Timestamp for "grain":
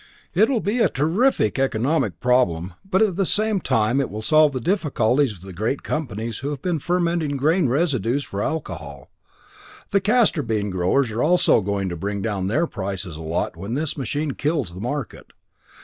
7.37-7.69